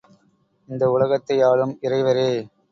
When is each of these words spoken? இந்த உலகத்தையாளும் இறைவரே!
இந்த 0.69 0.83
உலகத்தையாளும் 0.89 1.77
இறைவரே! 1.81 2.29